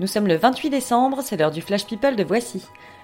Nous 0.00 0.06
sommes 0.06 0.26
le 0.26 0.36
28 0.36 0.70
décembre, 0.70 1.20
c'est 1.22 1.36
l'heure 1.36 1.50
du 1.50 1.60
Flash 1.60 1.84
People 1.86 2.16
de 2.16 2.24
Voici. 2.24 2.62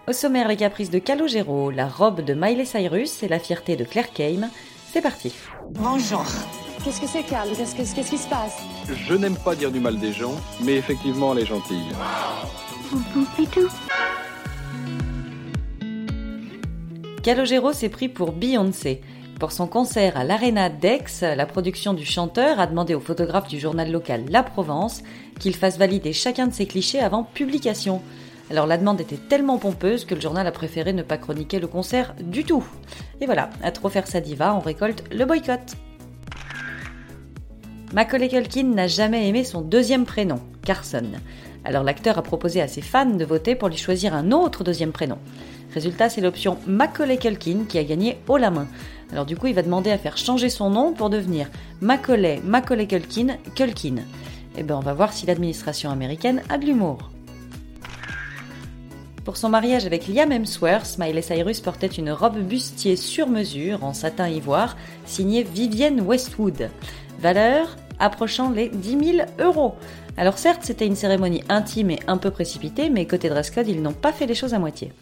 Au 0.08 0.12
sommaire, 0.12 0.48
les 0.48 0.56
caprices 0.56 0.90
de 0.90 0.98
Calogero, 0.98 1.70
la 1.70 1.86
robe 1.88 2.22
de 2.22 2.32
Miley 2.32 2.64
Cyrus 2.64 3.22
et 3.22 3.28
la 3.28 3.38
fierté 3.38 3.76
de 3.76 3.84
Claire 3.84 4.12
Kame. 4.12 4.48
C'est 4.92 5.02
parti. 5.02 5.34
Bonjour. 5.70 6.24
Qu'est-ce 6.82 7.00
que 7.00 7.06
c'est, 7.06 7.22
Carl 7.24 7.48
Qu'est-ce 7.54 7.74
que- 7.74 7.94
qu'est-ce 7.94 8.10
qui 8.10 8.16
se 8.18 8.28
passe? 8.28 8.56
Je 8.88 9.14
n'aime 9.14 9.36
pas 9.36 9.54
dire 9.54 9.70
du 9.70 9.80
mal 9.80 9.98
des 9.98 10.12
gens, 10.12 10.34
mais 10.62 10.76
effectivement, 10.76 11.32
elle 11.34 11.40
est 11.42 11.46
gentille. 11.46 11.84
Calogero 17.22 17.72
s'est 17.72 17.88
pris 17.88 18.08
pour 18.08 18.32
Beyoncé. 18.32 19.00
Pour 19.38 19.52
son 19.52 19.66
concert 19.66 20.16
à 20.16 20.24
l'Arena 20.24 20.70
d'Aix, 20.70 21.20
la 21.20 21.44
production 21.44 21.92
du 21.92 22.06
chanteur 22.06 22.58
a 22.58 22.66
demandé 22.66 22.94
au 22.94 23.00
photographe 23.00 23.48
du 23.48 23.60
journal 23.60 23.92
local 23.92 24.24
La 24.30 24.42
Provence 24.42 25.02
qu'il 25.38 25.54
fasse 25.54 25.76
valider 25.76 26.14
chacun 26.14 26.46
de 26.46 26.54
ses 26.54 26.64
clichés 26.64 27.00
avant 27.00 27.22
publication. 27.22 28.00
Alors 28.50 28.66
la 28.66 28.78
demande 28.78 28.98
était 28.98 29.18
tellement 29.18 29.58
pompeuse 29.58 30.06
que 30.06 30.14
le 30.14 30.22
journal 30.22 30.46
a 30.46 30.52
préféré 30.52 30.94
ne 30.94 31.02
pas 31.02 31.18
chroniquer 31.18 31.58
le 31.58 31.66
concert 31.66 32.14
du 32.18 32.44
tout. 32.44 32.64
Et 33.20 33.26
voilà, 33.26 33.50
à 33.62 33.72
trop 33.72 33.90
faire 33.90 34.06
sa 34.06 34.22
diva, 34.22 34.54
on 34.54 34.60
récolte 34.60 35.04
le 35.12 35.26
boycott. 35.26 35.74
Macaulay 37.92 38.28
Culkin 38.28 38.64
n'a 38.64 38.86
jamais 38.86 39.28
aimé 39.28 39.44
son 39.44 39.60
deuxième 39.60 40.06
prénom, 40.06 40.40
Carson. 40.64 41.12
Alors 41.62 41.82
l'acteur 41.82 42.16
a 42.16 42.22
proposé 42.22 42.62
à 42.62 42.68
ses 42.68 42.80
fans 42.80 43.04
de 43.04 43.24
voter 43.26 43.54
pour 43.54 43.68
lui 43.68 43.76
choisir 43.76 44.14
un 44.14 44.32
autre 44.32 44.64
deuxième 44.64 44.92
prénom. 44.92 45.18
Résultat, 45.74 46.08
c'est 46.08 46.22
l'option 46.22 46.56
Macaulay 46.66 47.18
Culkin 47.18 47.64
qui 47.68 47.76
a 47.76 47.84
gagné 47.84 48.16
haut 48.28 48.38
la 48.38 48.50
main. 48.50 48.66
Alors 49.12 49.26
du 49.26 49.36
coup, 49.36 49.46
il 49.46 49.54
va 49.54 49.62
demander 49.62 49.90
à 49.90 49.98
faire 49.98 50.16
changer 50.16 50.48
son 50.50 50.70
nom 50.70 50.92
pour 50.92 51.10
devenir 51.10 51.48
Macaulay 51.80 52.40
Macaulay 52.44 52.86
Culkin 52.86 53.36
Culkin. 53.54 53.96
Eh 54.58 54.62
ben, 54.62 54.76
on 54.76 54.80
va 54.80 54.94
voir 54.94 55.12
si 55.12 55.26
l'administration 55.26 55.90
américaine 55.90 56.42
a 56.48 56.58
de 56.58 56.66
l'humour. 56.66 57.10
Pour 59.24 59.36
son 59.36 59.48
mariage 59.48 59.86
avec 59.86 60.06
Liam 60.06 60.30
Hemsworth, 60.30 60.98
Miley 60.98 61.20
Cyrus 61.20 61.60
portait 61.60 61.88
une 61.88 62.12
robe 62.12 62.38
bustier 62.38 62.94
sur 62.94 63.26
mesure 63.26 63.82
en 63.82 63.92
satin 63.92 64.28
ivoire 64.28 64.76
signée 65.04 65.42
Vivienne 65.42 66.00
Westwood. 66.00 66.70
Valeur 67.18 67.76
approchant 67.98 68.50
les 68.50 68.68
10 68.68 69.16
000 69.16 69.28
euros. 69.40 69.74
Alors 70.16 70.38
certes, 70.38 70.62
c'était 70.62 70.86
une 70.86 70.96
cérémonie 70.96 71.42
intime 71.48 71.90
et 71.90 72.00
un 72.06 72.18
peu 72.18 72.30
précipitée, 72.30 72.88
mais 72.88 73.06
côté 73.06 73.28
dress 73.28 73.50
code, 73.50 73.68
ils 73.68 73.82
n'ont 73.82 73.92
pas 73.92 74.12
fait 74.12 74.26
les 74.26 74.34
choses 74.34 74.54
à 74.54 74.58
moitié. 74.58 74.92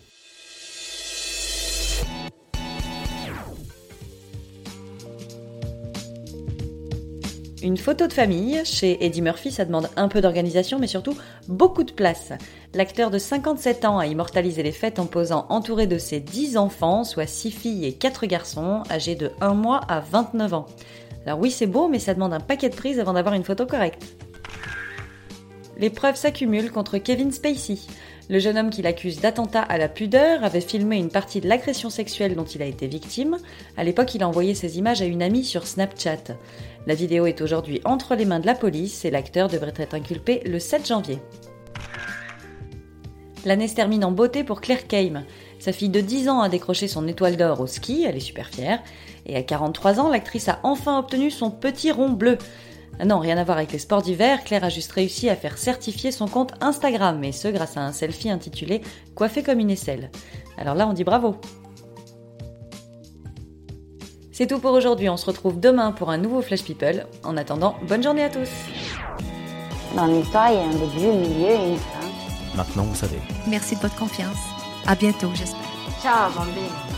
Une 7.65 7.79
photo 7.79 8.07
de 8.07 8.13
famille, 8.13 8.61
chez 8.67 9.07
Eddie 9.07 9.23
Murphy, 9.23 9.51
ça 9.51 9.65
demande 9.65 9.89
un 9.97 10.09
peu 10.09 10.21
d'organisation, 10.21 10.79
mais 10.79 10.87
surtout 10.87 11.17
beaucoup 11.49 11.83
de 11.83 11.93
place. 11.93 12.35
L'acteur 12.75 13.11
de 13.11 13.17
57 13.17 13.87
ans 13.87 13.99
a 13.99 14.07
immortalisé 14.07 14.63
les 14.63 14.71
fêtes 14.71 14.99
en 14.99 15.07
posant 15.07 15.47
entouré 15.49 15.87
de 15.87 15.97
ses 15.97 16.21
10 16.21 16.59
enfants, 16.59 17.05
soit 17.05 17.27
6 17.27 17.51
filles 17.51 17.87
et 17.87 17.95
4 17.95 18.27
garçons, 18.27 18.83
âgés 18.91 19.15
de 19.15 19.31
1 19.41 19.55
mois 19.55 19.81
à 19.89 20.01
29 20.01 20.53
ans. 20.53 20.67
Alors 21.25 21.39
oui, 21.39 21.51
c'est 21.51 21.67
beau, 21.67 21.89
mais 21.89 22.01
ça 22.01 22.13
demande 22.13 22.35
un 22.35 22.41
paquet 22.41 22.69
de 22.69 22.77
prises 22.77 23.01
avant 23.01 23.15
d'avoir 23.15 23.35
une 23.35 23.45
photo 23.45 23.65
correcte. 23.65 24.05
Les 25.79 25.89
preuves 25.89 26.17
s'accumulent 26.17 26.71
contre 26.71 26.99
Kevin 26.99 27.33
Spacey. 27.33 27.79
Le 28.31 28.39
jeune 28.39 28.57
homme 28.57 28.71
qui 28.71 28.81
l'accuse 28.81 29.21
d'attentat 29.21 29.61
à 29.61 29.77
la 29.77 29.89
pudeur 29.89 30.45
avait 30.45 30.63
filmé 30.63 30.97
une 30.97 31.11
partie 31.11 31.43
de 31.43 31.49
l'agression 31.49 31.91
sexuelle 31.91 32.35
dont 32.35 32.45
il 32.45 32.63
a 32.63 32.67
été 32.67 32.87
victime. 32.87 33.37
À 33.77 33.85
l'époque, 33.85 34.15
il 34.15 34.23
a 34.23 34.29
envoyé 34.29 34.55
ces 34.55 34.79
images 34.79 35.03
à 35.03 35.05
une 35.05 35.23
amie 35.23 35.45
sur 35.45 35.67
Snapchat. 35.67 36.39
La 36.87 36.95
vidéo 36.95 37.27
est 37.27 37.43
aujourd'hui 37.43 37.83
entre 37.85 38.15
les 38.15 38.25
mains 38.25 38.41
de 38.41 38.47
la 38.47 38.55
police 38.55 39.05
et 39.05 39.11
l'acteur 39.11 39.49
devrait 39.49 39.75
être 39.77 39.95
inculpé 39.95 40.41
le 40.47 40.59
7 40.59 40.89
janvier. 40.89 41.19
L'année 43.45 43.69
se 43.69 43.75
termine 43.75 44.07
en 44.07 44.11
beauté 44.11 44.43
pour 44.43 44.63
Claire 44.63 44.87
Kame. 44.87 45.25
Sa 45.59 45.73
fille 45.73 45.91
de 45.91 46.01
10 46.01 46.31
ans 46.31 46.41
a 46.41 46.49
décroché 46.49 46.89
son 46.89 47.07
étoile 47.07 47.37
d'or 47.37 47.61
au 47.61 47.67
ski, 47.67 48.05
elle 48.09 48.17
est 48.17 48.21
super 48.21 48.49
fière. 48.49 48.83
Et 49.27 49.37
à 49.37 49.43
43 49.43 50.01
ans, 50.01 50.09
l'actrice 50.09 50.49
a 50.49 50.61
enfin 50.63 50.99
obtenu 50.99 51.31
son 51.31 51.51
petit 51.51 51.91
rond 51.91 52.09
bleu. 52.09 52.39
Ah 53.01 53.05
non, 53.05 53.19
rien 53.19 53.37
à 53.39 53.45
voir 53.45 53.59
avec 53.59 53.73
les 53.73 53.79
sports 53.79 54.03
d'hiver, 54.03 54.45
Claire 54.45 54.65
a 54.65 54.69
juste 54.69 54.93
réussi 54.93 55.29
à 55.29 55.37
faire 55.37 55.59
certifier 55.59 56.13
son 56.13 56.29
compte 56.29 56.53
Instagram, 56.61 57.23
et 57.25 57.33
ce 57.33 57.49
grâce 57.49 57.77
à 57.77 57.81
un 57.81 57.93
selfie 57.93 58.31
intitulé 58.31 58.83
Coiffé 59.15 59.43
comme 59.43 59.59
une 59.59 59.71
aisselle. 59.71 60.11
Alors 60.59 60.75
là, 60.75 60.87
on 60.87 60.93
dit 60.93 61.05
bravo. 61.05 61.37
C'est 64.33 64.49
tout 64.49 64.59
pour 64.59 64.73
aujourd'hui, 64.73 65.09
on 65.09 65.17
se 65.17 65.27
retrouve 65.27 65.61
demain 65.61 65.93
pour 65.93 66.11
un 66.11 66.19
nouveau 66.19 66.43
Flash 66.43 66.65
People. 66.65 67.07
En 67.23 67.37
attendant, 67.37 67.77
bonne 67.87 68.03
journée 68.03 68.25
à 68.25 68.31
tous 68.31 68.49
Dans 69.95 70.07
l'histoire, 70.07 70.51
il 70.51 70.57
y 70.57 70.59
a 70.59 70.65
un 70.65 70.71
début, 70.71 71.07
un 71.07 71.21
milieu 71.21 71.51
et 71.51 71.69
une 71.71 71.77
fin. 71.77 72.57
Maintenant, 72.57 72.83
vous 72.85 72.97
savez. 72.97 73.19
Merci 73.49 73.77
de 73.77 73.81
votre 73.81 73.97
confiance. 73.97 74.39
À 74.87 74.95
bientôt, 74.95 75.31
j'espère. 75.35 75.61
Ciao, 76.03 76.33
bambine. 76.33 76.94